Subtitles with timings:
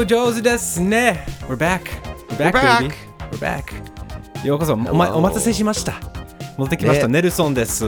[0.00, 1.82] 語上手ですね We're back!
[2.30, 2.80] We're back, We're back.
[2.80, 2.94] baby!
[3.32, 4.46] We're back!
[4.46, 5.94] ようこそお,、ま.お待たせしました
[6.56, 7.84] 戻ってきました、ねネルソンです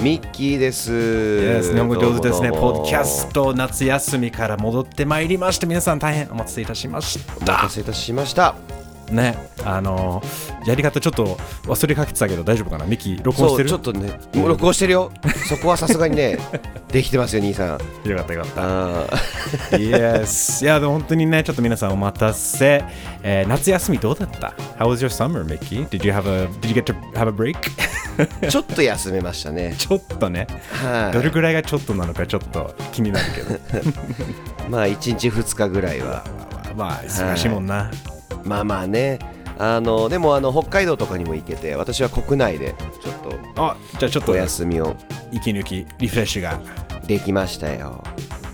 [0.00, 0.92] ミッキーです。
[0.92, 8.54] Yes 日本語上手ですねポッドキャスト夏休みから戻ってまいりました皆さん大変お待たせいたしましおた待たせいたしました。
[9.12, 10.22] ねあの
[10.66, 12.86] やり方ちょっと忘れかけてたけど大丈夫かな？
[12.86, 15.12] ミキ録音しそう、てるちょっとね、録音してるよ。
[15.48, 16.38] そこはさすがにね、
[16.88, 18.08] できてますよ、兄さん。
[18.08, 22.84] よかったよかったあー yes いやでも本当にねちょっと皆さんお待たせ、
[23.22, 25.86] えー夏休みどうだった？How was your summer Mickey?
[25.88, 27.56] Did you have a Did you get to have a break?
[28.50, 29.74] ちょっと休めましたね。
[29.78, 30.46] ちょっとね
[30.82, 33.58] はい、どれぐらいがちょっとなのかちょっと気になるけど
[34.68, 36.24] まあ、1日2日ぐらいは。
[36.76, 37.90] まあ忙しいもんな、
[38.44, 39.18] まあまあね。
[39.58, 43.14] あのでもあの北海道とかにも行けて私は国内でちょっ
[43.56, 44.96] あじゃあちょっととお休みを。
[45.30, 46.60] 息抜きリフレッシュが。
[47.06, 48.02] できましたよ。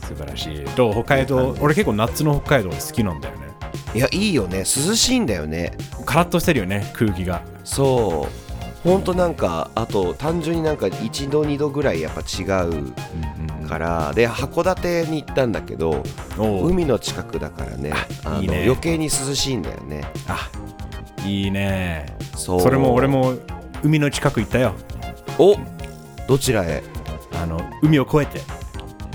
[0.03, 0.64] 素晴らしい。
[0.77, 0.92] どう？
[0.92, 3.48] 北海道俺結構夏の北海道好きなんだよね。
[3.94, 4.59] いやいいよね。
[4.59, 5.77] 涼しいんだよね。
[6.05, 7.42] カラッとしてるよね空気が。
[7.64, 8.48] そう
[8.84, 16.03] ほんとなんかあと単純になんか1度2度ぐらいやっぱ違うからで函館に行ったんだけど
[16.39, 17.93] 海の近くだからね
[18.25, 20.05] あの余計に涼しいんだよね。
[20.29, 20.51] あ
[21.27, 22.17] いいね。
[22.37, 22.61] そう。
[22.61, 23.34] それも俺も
[23.83, 24.75] 海の近く行ったよ。
[25.39, 25.56] お
[26.27, 26.83] どちらへ？
[27.43, 28.41] あの海を越えて。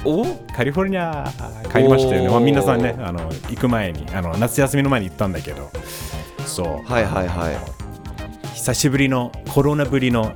[0.06, 0.26] お？
[0.56, 1.32] カリフォルニア
[1.72, 5.72] 帰りましたよね、まあ、皆さんねあの行く前にあの夏休みの前に行ったんだけど。
[6.46, 6.92] そう。
[6.92, 7.83] はいはいはい
[8.54, 10.34] 久しぶりのコロナぶりの、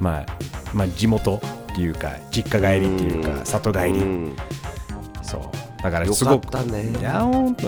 [0.00, 0.26] まあ、
[0.72, 1.36] まあ地元
[1.72, 3.90] っていうか実家帰りっていうか里帰り。
[3.90, 4.36] うん。
[5.22, 5.42] そう。
[5.82, 6.46] だからよすごく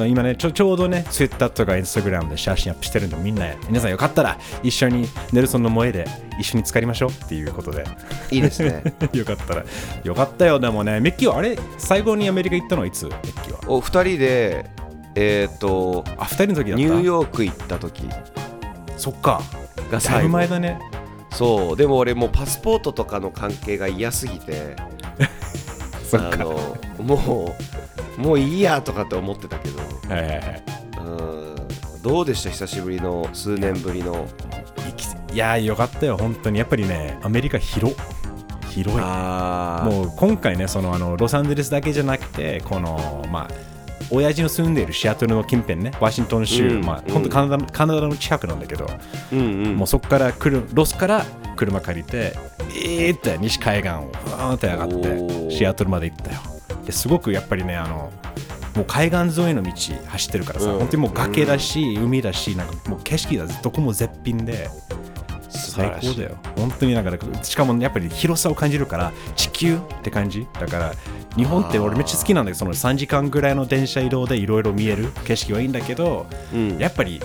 [0.06, 6.06] 今ねちょちょうどね Twitter とか Instagram で写真アップしてるんでみんな皆さんよかったら一緒にネルソンの萌えで
[6.38, 7.84] 一緒に浸かりましょうっていうことで。
[8.30, 8.82] いいですね。
[9.12, 9.64] よかったら。
[10.04, 11.00] よかったよでもね。
[11.00, 11.58] メッキーはあれ？
[11.76, 12.82] 最後にアメリカ行ったの？
[12.82, 13.06] はいつ？
[13.06, 13.60] メッキーは。
[13.66, 14.66] お二人で
[15.16, 16.84] えっ、とあ二人の時だった？
[16.84, 18.08] ニューヨーク行った時。
[18.96, 19.42] そっか
[19.94, 20.28] がだい最後。
[20.28, 20.80] ぶ前だね。
[21.32, 24.76] そうでも俺もうパスポートとかの関係が嫌すぎて。
[26.08, 26.34] そっか。
[26.34, 27.54] あのも
[28.18, 29.78] うもういいやとかって思ってたけど。
[30.14, 30.62] はいはいはい。
[30.98, 31.56] うん。
[32.02, 32.50] どうでした？
[32.50, 34.26] 久しぶりの数年ぶりの。
[34.88, 36.58] いきいやーよかったよ本当に。
[36.58, 37.96] やっぱりねアメリカ広
[38.70, 39.00] 広い。
[39.00, 43.73] もう今回ねそのあのロサンゼルスだけじゃなくてこのまあ
[44.10, 47.12] 親父の住んでいるシアトルの近辺ねワシントン州、うんまあうん。
[47.12, 48.88] 本当カナダカナダの近くなんだけど、
[49.32, 49.76] うんうん。
[49.76, 51.24] もうそこから来るロスから
[51.56, 52.34] 車借りて
[52.76, 56.40] えーって西海岸をふわーって上がってシアトルまで行ったよ。
[56.84, 58.12] ですごくやっぱりねあの
[58.74, 59.70] もう海岸沿いの道
[60.06, 60.78] 走ってるからさ、うん。
[60.80, 64.68] 本当にもう崖だし、海だしなんかもう景色がどこも絶品で
[65.54, 66.36] 最高だよ。
[66.56, 70.92] 本当になんかしかもやっぱり広さを感じるから地球って感じだから
[71.36, 76.78] 日本って俺めっちゃ好きなんだけどその3時間ぐらいの電車移動でいろいろ見える景色はいいんだけど、うん。
[76.78, 77.20] やっぱり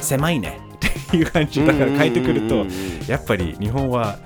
[0.00, 0.60] 狭いね。
[0.82, 2.66] っていう感じだから帰ってくると
[3.06, 4.18] やっぱり日本は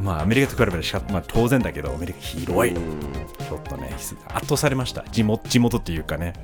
[0.00, 3.02] まあアメリカと比べてしか、まあ、当然だけどアメリカ広い、うん。
[3.12, 5.04] ちょっとね圧倒されました。
[5.10, 6.34] 地元地元っていうかね。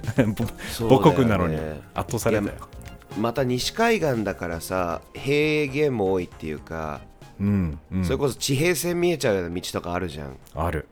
[0.88, 1.56] 母国なのに
[1.94, 2.52] 圧倒されたよ
[3.18, 7.00] また西海岸だからさ平原も多いっていうか、
[7.40, 8.04] うん、うん。
[8.04, 10.36] それこそ地平線見えちゃうような道とかあるじゃん。
[10.54, 10.88] ある。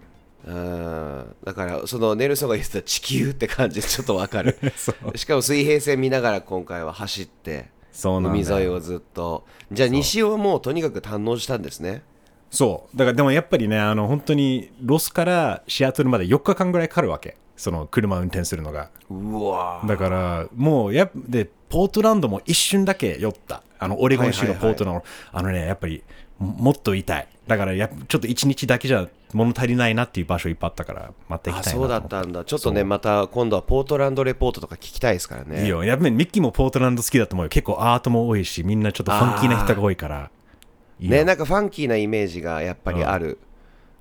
[0.47, 1.37] うん。
[1.44, 4.59] だからそのネルソンが言ってた地球って感じで ちょっとわかる。
[5.15, 7.71] しかも水平線見ながら今回は走って
[8.05, 9.44] 海沿いをずっと。
[9.71, 12.03] じゃあ西をもうとにかく堪能したんですね。
[12.50, 12.97] そう。
[12.97, 17.37] だからでもやっぱりねあの本当にロスからシアトルまで4日間ぐらいかかるわけ。
[17.56, 18.91] その車運転するのが。
[19.09, 23.62] うわだからもうやっでポートランドも一瞬だけ寄った。
[23.78, 26.05] あのオレゴン州のポートランド、あのねやっぱり
[26.38, 27.28] ももっと痛い。
[27.47, 32.44] だからやちょっと1日だけじゃ物足りないなっていう場所いっぱいあったからまた行きたいそうだったんだ。
[32.44, 35.62] ちょっとねまた今度はポートランドレポートとか聞きたいですからね。
[35.62, 37.49] いいよやっぱりミッキーもポートランド好きだと思うよ。
[37.49, 40.31] 結構アートも多いしみんなちょっとファンキーな人が多いから。
[41.00, 41.17] いいよ。
[41.17, 43.38] ねなんかファンキーなイメージがやっぱりある、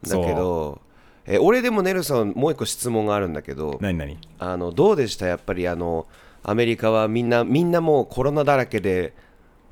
[0.03, 0.09] うん。
[0.09, 0.81] だけど
[1.25, 3.77] え俺でもネルソンもう一個質問があるんだけど。
[3.79, 4.17] 何何？
[4.39, 5.25] あのどうでした？
[5.27, 6.05] やっぱりあの
[6.43, 9.13] アメリカはみんなみんなもうコロナだらけで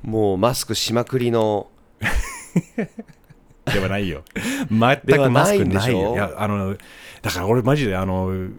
[0.02, 1.68] もうマスクしまくりの
[3.66, 4.24] ではないよ。
[4.70, 6.14] 全くマスクないよ。
[6.14, 6.76] いやあの
[7.22, 8.50] だから俺マジであの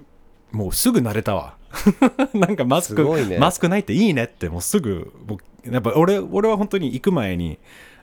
[0.53, 1.57] もうすぐ慣れたわ。
[2.35, 3.39] なんかマスクね。
[3.39, 7.59] マスクないっていいねってもうすぐもうやっぱ俺俺は本当に行く前に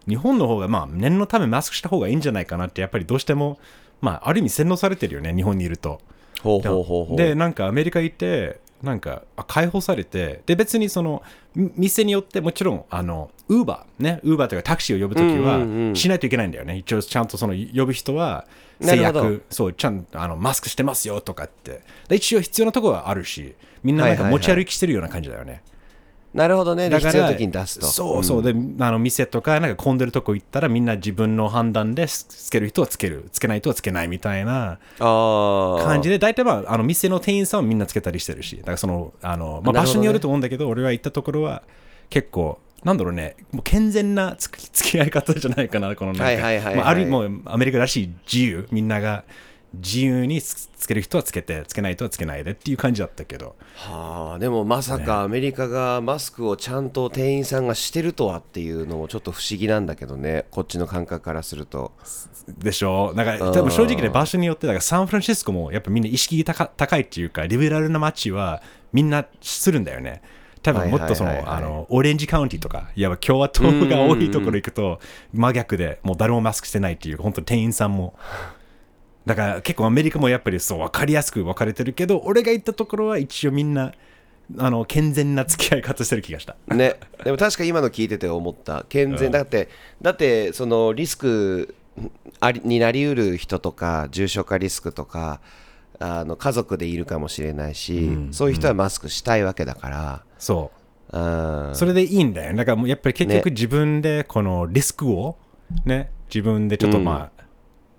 [0.07, 3.59] 日本の方がまあ念のためマスクした方がいいんじゃないかなってやっぱりどうしても
[4.01, 5.99] まあある意味洗脳されてるよね日本にいると。
[6.41, 7.17] ほうほうほうほう。
[7.17, 11.23] でなんかアメリカ行ってなんかあ解放されてで別にその
[11.55, 15.89] み店によってもちろんあのウーバーねウーバーというかタクシーを呼ぶときうんうんうん。
[15.89, 18.45] はしないといけないんだよね、一応ちゃんとその呼ぶ人は
[18.81, 21.81] 制約そうちゃんとあのマスクしてますよとかって。
[22.07, 24.39] で一応必要なところはあるしみんななんかはいはいはい。
[24.39, 25.63] 持ち歩きしてるような感じだよね、
[26.37, 26.87] なるほどね。
[26.87, 27.87] でだから時に出すと。
[27.87, 33.25] そうそう、であの店とかなんか混んでるとこ行ったらみんな自分の判断でつつける人はつける。
[33.31, 38.55] つけない人はつけないみたいな感じで大体まああの店の店員さんはみんなつけたりしてるし。
[38.57, 41.63] だからそのあの、まあ、場所によると思うんだけど俺が行ったところは
[42.11, 43.35] 結構なんだろうね。
[43.51, 46.87] もう健全なつき付き合い方じゃないかなこのなんか。
[46.87, 48.67] あるもうアメリカらしい自由。
[48.71, 49.23] みんなが
[49.73, 53.55] 自由につつける人はつけてつけない人はつけないでっていう感じだったけど。
[53.75, 60.45] はあでもまさかアメリカがマスクをちゃんと店員さんがしてるとはっていうのもちょっと不思議なんだけどね。
[60.51, 61.91] こっちの感覚からすると。
[62.47, 63.13] でしょ？
[63.15, 63.53] だからうん。
[63.53, 68.61] 多分正直ね場所によってだからサンフランシスコもやっぱみんな意識高高いっていうかリベラルな街は
[68.93, 70.21] みんなするんだよね。
[70.63, 74.99] 多分もっとそのあのオレンジカウンティとかいわば共和党が多いところ行くと
[75.31, 78.15] 真逆でもう誰もマスクしてないっていう本当店員さんも
[79.27, 83.91] だから結構アメリカもやっぱりそう分かりやすく分かれてるけど俺が行ったところは一応みんな
[84.57, 86.55] あの健全な付き合い方してる気がした。
[86.73, 86.95] ね。
[87.25, 88.85] でも確か今の聞いてて思った。
[88.87, 89.29] 健全。
[89.29, 89.67] だって
[90.01, 91.75] だってそのリスク
[92.39, 95.41] ありになりうる人とか重症化リスクとか
[95.99, 100.71] あの家族でいるかもしれないし、そういう人はマスクしたいわけだから、そ
[101.11, 101.17] う。
[101.17, 101.75] うん。
[101.75, 102.55] それでいいんだよ。
[102.55, 103.51] だからもうやっぱり結局ね。
[103.51, 105.35] 自分でこのリスクを
[105.83, 107.36] ね、自分でちょっとまあ、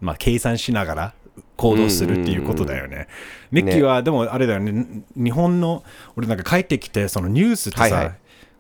[0.01, 1.15] まあ計算しながら
[1.57, 3.09] 行動するっていうことだよね。
[3.51, 5.83] ミッキーはでもあれだよね、日本の、
[6.17, 8.15] 俺なんか帰ってきてそのニュースってさ、はいはい。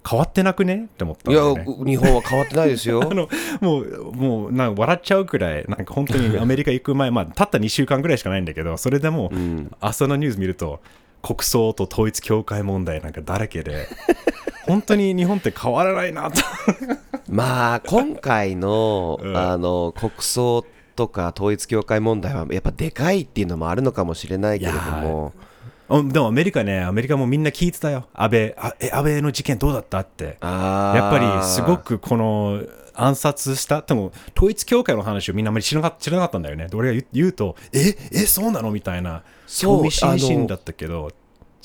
[0.09, 0.85] 変わってなくね？
[0.87, 1.43] って思ったんいや。
[1.43, 3.03] 日本は変わってないですよ。
[3.05, 3.29] あの
[3.61, 9.31] もう、もうなんか笑っちゃうくらい、なんか本当にアメリカ行く前、まあ、たった2週間ぐらいしかないんだけど、それでも、
[9.81, 10.81] 朝のニュース見ると、
[11.21, 13.89] 国葬と統一教会問題なんかだらけで、
[14.67, 16.41] 本当に日本って変わらないなと。
[17.29, 19.37] まあ今回の,、うん。
[19.37, 20.65] あの国葬
[20.99, 25.33] とか統一教会問題はやっぱでかいっていうのもあるのかもしれないけれども
[25.89, 28.09] あでもアメリカね、アメリカもみんな聞いてたよ。
[28.13, 30.25] 安倍、あえ安倍の事件どうだったって。
[30.25, 32.63] やっぱりすごくこの
[32.93, 36.69] 暗殺した、でも統一教会の話をみんなあまり知らなか知らなかったんだよね。
[36.69, 38.71] で俺が言うと、え、え、そうなの？
[38.71, 41.11] みたいな、そう興味津々だったけど、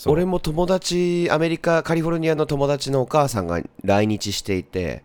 [0.05, 5.03] 俺も友達アメリカカリフォルニアの友達のお母さんが来日していて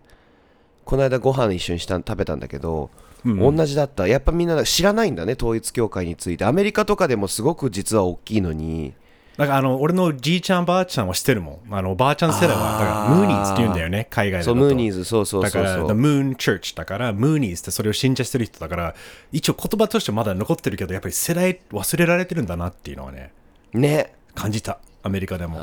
[0.84, 2.90] この間ご飯一緒にした食べたんだけど、
[3.24, 4.06] 同じだった。
[4.06, 6.44] やっぱみんな知らないんだね統一教会について。
[6.44, 8.94] アメリカとかでもすごく実は大きいのに。
[9.36, 11.74] だからあの俺のじいちゃんばあちゃんは知ってるもん。
[11.74, 14.58] あのばあちゃん世代は、だからムーニーズって言うんだよね、海外でだと。
[14.58, 15.88] そうムーニーズそうそうだから、そう。
[15.88, 18.94] そ The う Moon Church だから、ムーニーズってそれを信者してる人だから、
[19.30, 23.32] 一応言葉としてまだ残ってるけど、やっぱり世代忘れられてるんだなっていうのはね、
[23.72, 24.12] ね。
[24.34, 25.54] 感じた、アメリカでも。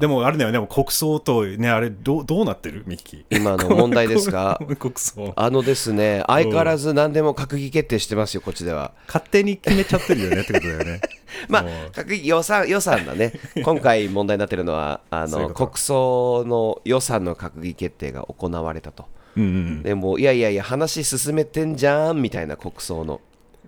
[0.00, 2.84] でもあれだよね、でも国葬とね、あれどうどうなってる？
[2.86, 3.36] ミッキー。
[3.36, 4.60] 今の問題ですか？
[4.78, 5.32] 国葬。
[5.34, 11.00] あのですね相変わらず何でも閣議決定してますよこっちでは勝手に決めちゃってるよねってことだよね。
[11.48, 13.32] まあ閣議予算予算だね、
[13.64, 19.06] 今回問題になってるのはあの国葬の予算の閣議決定が行われたと、
[19.36, 19.82] うんうん。
[19.82, 23.20] でもいやいやいや、話進めてんじゃんみたいな国葬の、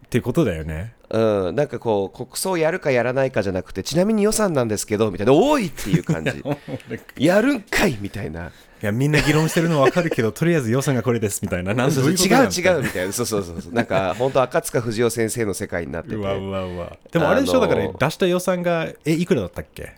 [0.07, 0.95] っていうことだよね。
[1.11, 6.43] うん、なんかこう、国葬やるかやらないかじゃなくて、ちなみに予算なんですけどみたいな、多いっていう感じ、
[7.25, 8.51] やるんかいみたいな、い
[8.83, 11.73] や、みんな議論してるの分かるけど、とりあえず予算がこれですみたいな。
[11.73, 16.17] なんそ違う違うみたいな、そうそうそうそう、なんか本当、赤塚不二夫先生の世界になってて。
[16.17, 16.21] う。
[16.21, 16.97] わうわうわ。
[17.11, 19.95] でもあれでしょ、あのだから出した予算が、え、いくらだったっけ？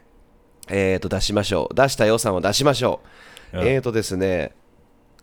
[0.69, 1.75] えー、と出しましょう。
[1.75, 3.00] 出した予算を出しましょ
[3.52, 3.67] う、うん。
[3.67, 4.52] えーとですね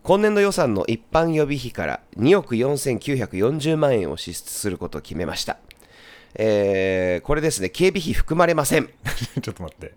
[0.02, 5.58] 今年度予算の一般予備費から2億4940万円を支出することを決めました、
[6.34, 8.88] えーこれですね警備費含まれません
[9.42, 9.94] ちょっと待って。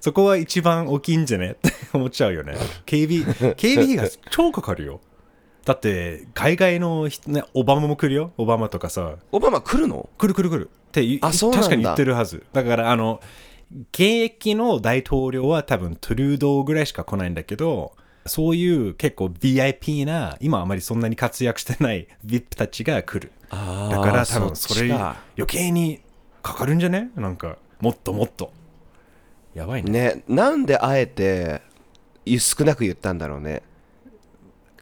[0.00, 1.50] そこは一番大きいんじゃね？
[1.52, 2.54] っ て思っちゃうよね。
[2.86, 5.00] 警備、警備費が超かかるよ。
[5.66, 8.32] だって、海外の人、ね、オバマも来るよ？
[8.38, 9.16] オバマとかさ。
[9.32, 10.08] オバマ来るの？
[10.16, 12.44] 来る来る来るって言あそう確かに言ってるはず。
[12.54, 13.20] だから、あの、
[13.92, 17.92] 現役の大統領は多分トゥルードーぐらいしか来ないんだけど、
[18.28, 23.32] そういう結構 VIP な、今あまりそんなに活躍してない VIP たちが来る。
[23.50, 25.16] あだから多分それ余
[25.46, 26.00] 計に
[26.42, 27.10] かかるんじゃね？
[27.16, 28.52] なんか、もっともっと。
[29.54, 29.90] やばいね。
[29.90, 31.62] ねなんであえて
[32.26, 33.62] 少なく言ったんだろうね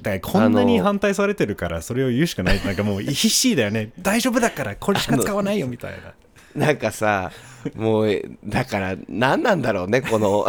[0.02, 2.64] だからこんなに反対されてるから、それを言うしかない。
[2.64, 3.92] なんかもう必死だよね。
[4.00, 6.14] 大丈夫だから、これしか使わないよみたいな。
[6.54, 7.32] なんかさ
[7.74, 10.46] もうだから何なんだろうねこの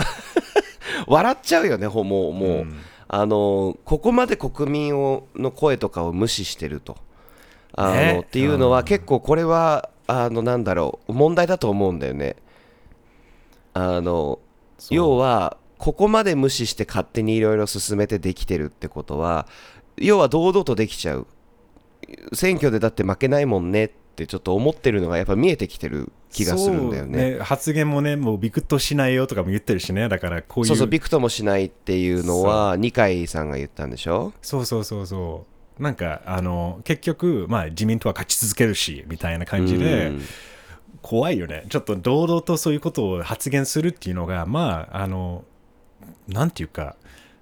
[1.08, 2.76] 笑っちゃうよねほもうもう、うん。
[3.08, 6.98] あのここまで国民をの声とかを無視してると。
[7.74, 8.22] あの、ね。
[8.26, 8.86] っていうのはうん。
[8.86, 12.36] 結構これはあのなんだろう問題だと思うんだよね。
[13.74, 14.40] あの
[14.90, 19.48] 要はここまで無視して勝手にいろいろ進めてできてるってことは
[19.98, 21.28] 要は堂々とできちゃう。
[22.34, 30.68] 選挙でだって負けないもんねってちょっと思ってるのがやっぱ見えてきてる気がするんだよねそう発言もね、もうビクッとしないよとかも言ってるしね、だからこういう。
[30.68, 34.34] そうそうビクともしないっていうのは二階さんが言ったんでしょ？
[34.42, 35.46] そうそうそうそ
[35.80, 35.84] う。
[35.84, 40.22] なんか、あの、結局、まあ、自民党は勝ち続けるし、みたいな感じで、うん
[41.02, 41.66] 怖いよね。
[41.70, 45.44] ちょっと堂々とそういうことを発言するっていうのが、まあ、あの、
[46.28, 46.96] なんていうか、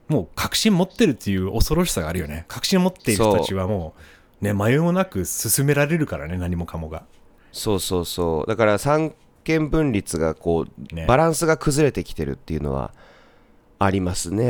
[0.10, 2.44] もう確信持ってるっていう恐ろしさがあるよね。
[2.50, 4.01] 確信持っている人たちはもう、
[4.43, 7.03] ね、迷いもなく進められるからね、何もかもが。
[7.51, 8.47] そうそうそう。
[8.47, 11.05] だから三権分立がこう、ね。
[11.07, 12.93] バランスが崩れてきてるっていうのは
[13.79, 14.43] ありますえね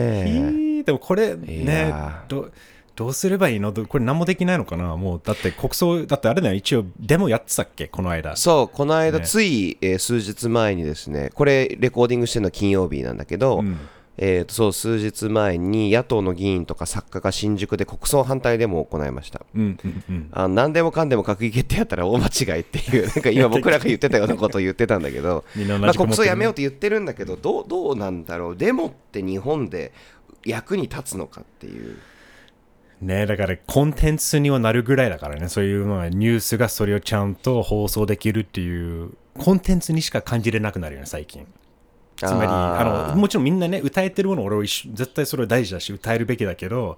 [0.81, 2.29] ーでもこれいねやー。
[2.29, 2.50] ど
[2.95, 3.71] どうすればいいの？
[3.71, 4.95] どこれ何もできないのかな？
[4.97, 6.55] もうだって国葬だってあれだよ。
[6.55, 7.88] 一応デモやってたっけ？
[7.88, 8.35] この間。
[8.35, 9.25] そうこの間ね。
[9.25, 13.79] つい、えー数日前にですねこれレコーディングしてるのは金曜日なんだけど、うん
[14.17, 19.41] えーとそう数日前に野党の議員とか作家が新宿で国葬反対デモを行いました。
[19.55, 20.29] うんうんうん。
[20.32, 25.43] あ何でもかんでも閣議決定やったら大間違いっていうなんか今 僕らが言ってたようなことを言ってたんだけど
[25.79, 28.55] まあ、国葬やめようって言ってるんだけどどうどうなんだろう？
[28.58, 29.91] デモって日本で
[30.46, 31.98] 役に立つのかっていう。
[33.01, 35.50] ねだからコンテンツにはなるぐらいだからね。
[35.50, 41.46] そういうのはニュースがそれをちゃんと放送できるっていうコンテンツにしか感じれなくなるよね最近
[42.15, 46.98] つまりあのもちろんみんなね歌えてるもの俺は一緒絶対それは大事だし歌えるべきだけど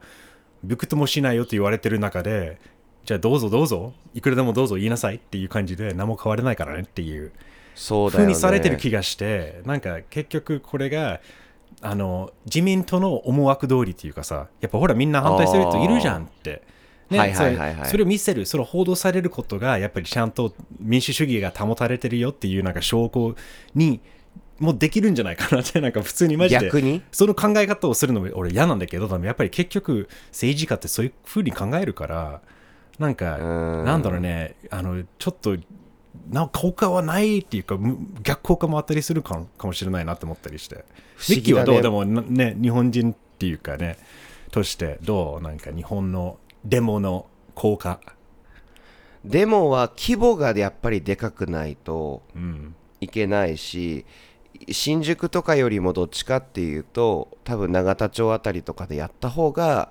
[0.63, 2.59] びくともしないよと言われてる中で
[3.05, 7.31] じゃあどうぞどうぞいくらでもどうぞ言いなさいっていう感じで何も変われないからねっていう
[7.75, 8.11] そうね。
[8.13, 11.21] 風にされてる気がしてなんか結局これが
[11.81, 16.61] あの自民党の思惑通りっていうかさやっぱほらみんな反対する人いるじゃんって。
[17.85, 23.35] それを見せる、それを報道されることが、やっぱりちゃんと民主主義が保たれてるよっていうなんか証拠
[23.75, 24.01] に
[24.59, 27.01] もうできるんじゃないかなって、なんか普通にマジで、逆に？
[27.11, 32.41] その考え方をするの俺嫌なんだけど、でもやっぱり結局政治家ってそういうふうに考えるから、
[32.97, 33.85] なんか、うん。
[33.85, 35.57] なんだろうね、あの、ちょっと、
[36.29, 40.85] なんか効果はないっていうか、む逆効果もあったりするかもかもしれないなって思ったりして。
[41.17, 43.97] 不思ミッキーはどうでもなね、日本人っていうかね、
[44.51, 45.43] としてどう？
[45.43, 47.99] なんか日本のデモの効果。
[49.25, 52.75] デモは規模がやっぱりでかくないとうん。
[53.01, 54.05] いけないし
[54.71, 59.89] 新宿とかよりもどっちかっていうと多分永田町あたりとかでやった方が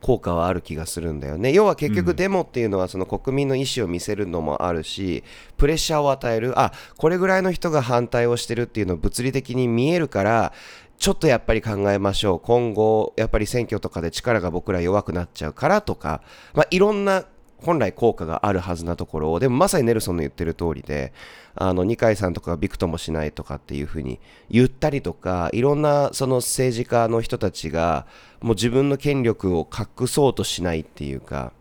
[0.00, 1.52] 効果はある気がするんだよね。
[1.52, 5.22] 要は結局デモっていうのはその国民の意思を見せるのもあるし
[5.56, 6.58] プレッシャーを与える。
[6.58, 10.52] あこれぐらいの人が反対をしてるっていうのを物理的に見えるから
[10.98, 12.40] ちょっとやっぱり考えましょう。
[12.40, 16.22] 今後やっぱり選挙とかで力が僕ら弱くなっちゃうからとか、
[16.54, 17.24] まあ、いろんな
[17.62, 21.12] 本来効果があるはずなところをでもまさにネルソンの言ってる通りで
[21.54, 28.06] あの二階さんとかがびくともしないとかっていうふうに言ったりとかいろんなその政治家の人たちが
[28.40, 31.52] もう自分の権力を隠そうとしないっていうか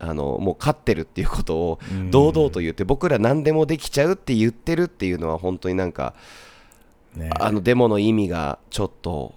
[0.00, 1.78] あのもう勝ってるっていうことを
[2.10, 6.14] 堂々と言って僕ら何でもできちゃうって言ってるっていうのは本当になんか
[7.18, 7.30] ね。
[7.38, 9.34] あのデモの意味がちょっと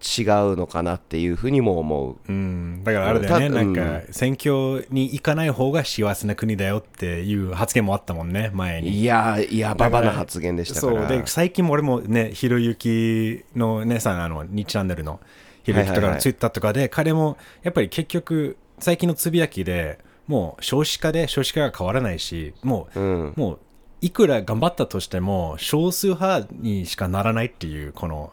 [0.00, 2.16] 違うのかなっていうふうにも思う。
[2.28, 8.90] うん、だからあれだよね、たなんか選挙に行かない方が幸せな国だよっていう発言もあったもんね、前に。
[8.90, 11.08] いやいやばばな発言でしたから。
[11.08, 11.18] そう。
[11.18, 15.20] で最近も俺もねひろゆきの姉さんあの2チャンネルの
[15.62, 23.32] ひろゆきとかのツイッターとかで、彼もやっぱり結局最近のつぶやきでもう少子化で少子化が変わらないしもう、うん。
[23.36, 23.58] もう
[24.02, 28.30] いくら頑張ったとしても少数派にしかならないっていうこの、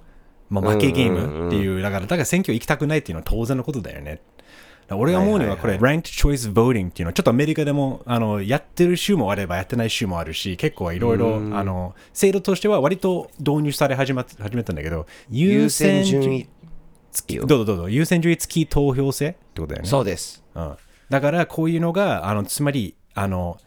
[0.54, 4.22] まあ、負けゲームっていう,、だからだから選挙行きたくないっていうのは当然のことだよね。
[4.92, 16.50] 俺が思うにはこれ、はい ranked choice voting っていうのはちょっとアメリカでもあのやってる州もあればやってない州もあるし結構いろいろあの制度としては割と導入され始ま始めたんだけど優先順位
[17.14, 17.90] 付きどうぞどうぞ。
[17.90, 19.90] 優先順位付き投票制ってことだよね。
[19.90, 20.44] そうです。
[20.56, 20.76] うん、
[21.10, 23.58] だからこういうのがあのつまりあの、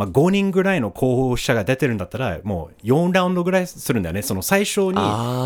[0.00, 4.22] まあ、5人ぐらいの候補者が出てるんだったらもう4ラウンドぐらいするんだよね。
[4.22, 4.92] その最初に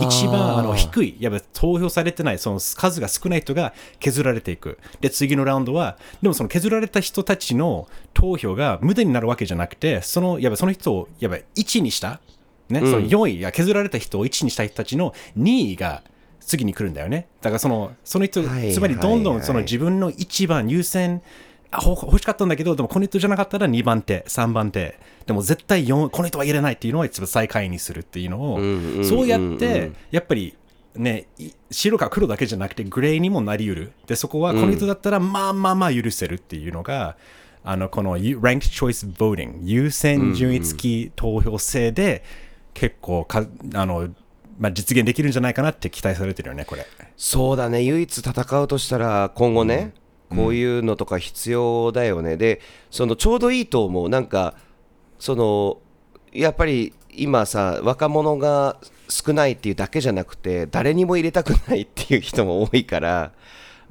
[0.07, 4.79] 一番あの低いやっぱ投票されてないその数が少ない人が削られていく。
[5.01, 12.21] で次のラウンドはでもその削られた人たちの投票が無駄になるわけじゃなくてそのやっぱその人をやっぱ1にした
[12.69, 16.03] ね、その4位や削られた人を1にした人たちの2位が
[16.41, 17.27] 次に来るんだよね。
[17.41, 21.23] だからそのその人、はいつまりどんどはいはいんその自分の一番優先、あほ
[21.83, 30.55] 欲しかったんだけど、でもこの人じゃなかったら2番手、3番手、でも絶対4、この人は入れないっていうのを一番最下位にするっていうのを、んうんうんそうやって、やっぱり
[30.95, 33.93] ね、い白か黒だけじゃなくてグレーにもなりうる。
[34.07, 37.17] で、そこはこの人だったらまあまあまあ許せるっていうのが、
[37.65, 42.23] あの、この Ranked Choice Voting、優先順位付き投票制で、
[42.75, 44.11] 結構か、あの、
[44.59, 46.87] まあ、実現できるんじゃないかなって期待されてるよね、これ。
[47.17, 47.83] そうだね。
[47.83, 49.93] 唯一戦うとしたら今後ね、
[50.37, 52.61] こういうのとか必要だよね、で
[52.91, 54.09] そのちょうどいいと思う。
[54.09, 54.55] なんか
[55.19, 55.79] その
[56.33, 58.77] やっぱり今さ若者が
[59.09, 63.33] 少ないっていうだけじゃなくて誰にも入れたくないっていう人も多いから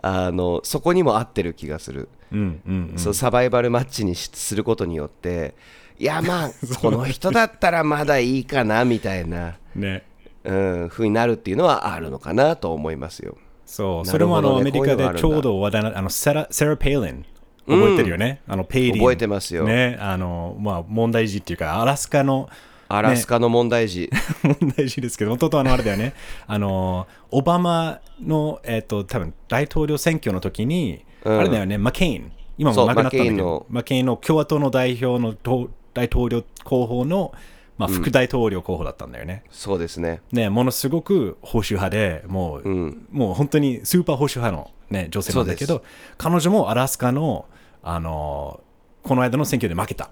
[0.01, 5.55] あのそこにも合ってる気がする、うんうんうん、そうサバイバルマッチにしすることによって
[5.97, 6.49] いやまあ
[6.81, 10.03] この人だったらまだいいかなみたいな、ね。
[10.43, 10.53] う
[10.85, 13.37] ん、風になるっていうのはあるのかなと思いますよ。
[13.73, 17.25] そう、なそれもあの、ねアメリカでちょうど話題な、あの、セラ、セラ・ペイリン。
[17.65, 19.01] 覚えてるよね、あの、ペイリン。
[19.01, 19.63] 覚えてますよ。
[19.63, 22.49] ね、あの、まあ、問題児っていうか、アラスカの、
[22.87, 24.11] アラスカの問題児、
[24.43, 26.13] 問題児ですけど、弟はあのあれだよね、
[26.45, 31.39] あの、オバマの、えっ、と、多分大統領選挙の時に、うん。
[31.39, 33.43] あれだよね、マケイン、今も亡くなったんだけマケインの。
[33.43, 37.33] ど、マケインの共和党の代表のと大統領候補の、
[37.77, 39.43] まあ、副大統領候補だったんだよね。
[39.49, 40.21] そうですね。
[40.31, 45.83] ね、ものすごく保守派で、もう、うんもう本当にスーパー保守派の、ね、女性なんだけそど、
[46.17, 47.45] 彼女もアラスカの、
[47.81, 48.61] あの
[49.01, 50.11] この間の選挙で負けた。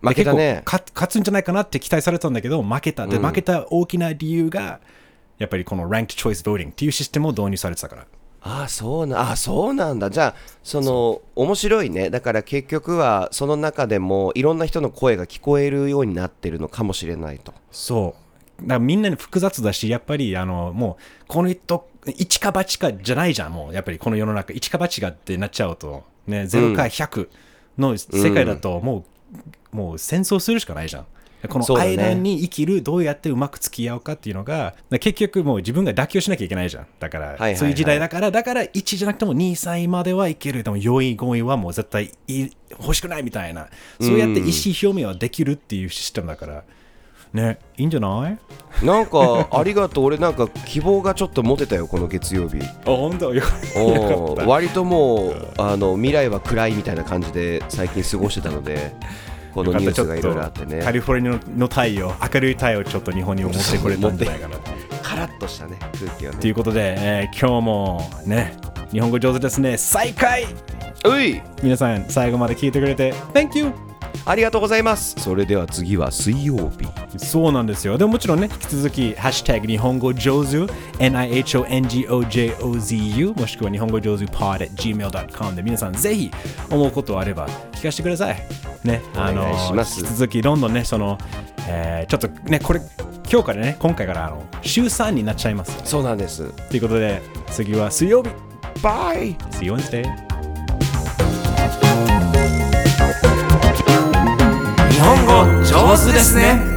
[0.00, 3.06] 負けたねで結構勝勝つんじゃないかなって期待されたんだけど、負けた。
[3.06, 4.80] で、負けた大きな理由が、
[5.38, 8.06] やっぱりこの Ranked Choice Voting っていうシステムを導入されてたから。
[8.46, 10.08] ああそうなあそうなんだ。
[10.08, 12.10] じゃあその面白いね。
[12.10, 17.52] だから結局はその中でもいろんな人の声が聞こえるようになってるのかもしれないと。
[17.72, 18.62] そう。
[18.62, 27.28] だからみんなに複雑だし、やっぱり、あの、もう、この人、一か八かじゃないじゃん、もう、やっぱりこの世の中、一か八かってなっちゃうと、ね、0か100
[27.76, 29.04] の世界だと、も
[29.72, 31.06] う、もう戦争するしかないじゃん。
[31.48, 36.86] この間に生きる、どうやってうまく付き合うかっていうのが、結局もう自分が妥協しなきゃいけないじゃん。
[36.98, 40.62] だから、はいはいそういう時代だから、だから1じゃなくても2、3位まではいける。
[40.62, 43.68] でも4位、5位はもう絶対いい欲しくないみたいな。
[44.00, 46.64] そうやって意思表明はできるっていうシステムだから、
[47.32, 48.30] ね、いいんじゃな
[48.82, 48.84] い？
[48.84, 50.04] なんかありがとう。
[50.04, 52.58] 俺なんか希望がちょっと持てたよこの月曜日。
[52.62, 53.34] あ、本当？
[53.34, 54.46] よかった。
[54.46, 58.94] 割ともうあの未来は暗いみたいな感じで最近過ごしてたので
[59.56, 64.58] このニュースがいろいろあってカねリフォルニアの太陽、明るい太陽をちょっと日本に持ってこれたんじゃないかな。
[65.02, 68.54] カラッとしたね空気をねということで、えー今日もね、
[68.92, 69.78] 日本語上手ですね。
[69.78, 70.44] 再開
[71.06, 73.85] うい皆さん、最後まで聞いてくれて、Thank you!
[74.24, 76.86] ありがとうございますそれでは次は水曜日
[77.18, 77.98] そうなんですよ。
[77.98, 80.66] でももちろんね、引き続き、ハッシュタグ日本語上手、
[80.98, 86.30] NIHONGOJOZU、もしくは日本語上手 pod at gmail.com で皆さんぜひ
[86.70, 88.36] 思うことあれば聞かせてください。
[88.84, 91.18] ね、あのお願いします引き続きどんどんね、その、
[91.68, 92.80] えーちょっとね、これ、
[93.30, 95.76] 今日からね、今回からあの週3になっちゃいます。
[95.84, 98.30] そうなんですということで、次は水曜日。
[98.82, 100.25] バイ See you Wednesday!
[105.66, 106.75] 上手ですね。